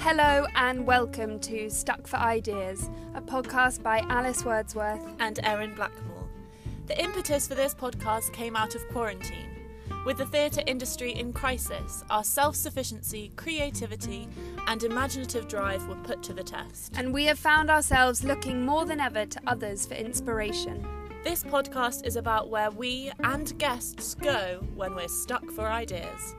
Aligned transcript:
Hello 0.00 0.46
and 0.54 0.86
welcome 0.86 1.40
to 1.40 1.68
Stuck 1.68 2.06
for 2.06 2.18
Ideas, 2.18 2.88
a 3.16 3.20
podcast 3.20 3.82
by 3.82 3.98
Alice 4.08 4.44
Wordsworth 4.44 5.04
and 5.18 5.40
Erin 5.42 5.74
Blackmore. 5.74 6.28
The 6.86 7.02
impetus 7.02 7.48
for 7.48 7.56
this 7.56 7.74
podcast 7.74 8.32
came 8.32 8.54
out 8.54 8.76
of 8.76 8.88
quarantine. 8.88 9.50
With 10.06 10.18
the 10.18 10.26
theatre 10.26 10.62
industry 10.68 11.12
in 11.12 11.32
crisis, 11.32 12.04
our 12.10 12.22
self 12.22 12.54
sufficiency, 12.54 13.32
creativity, 13.34 14.28
and 14.68 14.84
imaginative 14.84 15.48
drive 15.48 15.86
were 15.88 15.96
put 15.96 16.22
to 16.22 16.32
the 16.32 16.44
test. 16.44 16.92
And 16.96 17.12
we 17.12 17.24
have 17.24 17.38
found 17.38 17.68
ourselves 17.68 18.22
looking 18.22 18.64
more 18.64 18.86
than 18.86 19.00
ever 19.00 19.26
to 19.26 19.40
others 19.48 19.84
for 19.84 19.94
inspiration. 19.94 20.86
This 21.24 21.42
podcast 21.42 22.06
is 22.06 22.14
about 22.14 22.50
where 22.50 22.70
we 22.70 23.10
and 23.24 23.58
guests 23.58 24.14
go 24.14 24.64
when 24.76 24.94
we're 24.94 25.08
stuck 25.08 25.50
for 25.50 25.66
ideas. 25.66 26.36